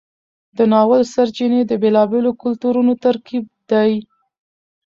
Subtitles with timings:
[0.57, 3.91] د ناول سرچینې د بیلابیلو کلتورونو ترکیب دی.